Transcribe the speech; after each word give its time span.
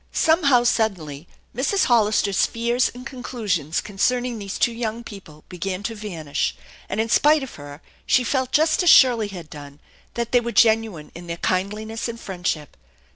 Somehow, 0.13 0.63
suddenly, 0.63 1.27
Mrs. 1.55 1.83
Hollister's 1.85 2.47
fears 2.47 2.89
and 2.95 3.05
conclusions 3.05 3.79
concerning 3.81 4.39
these 4.39 4.57
two 4.57 4.71
young 4.71 5.03
people 5.03 5.43
began 5.47 5.83
to 5.83 5.93
vanish, 5.93 6.55
and 6.89 6.99
in 6.99 7.07
spite 7.07 7.43
of 7.43 7.53
her 7.53 7.83
she 8.07 8.23
felt 8.23 8.51
just 8.51 8.81
as 8.81 8.89
Shirley 8.89 9.27
had 9.27 9.47
done, 9.47 9.79
that 10.15 10.31
they 10.31 10.39
were 10.39 10.51
genuine 10.53 11.11
in 11.13 11.27
their 11.27 11.37
kindliness 11.37 12.07
and 12.07 12.19
friendship. 12.19 12.77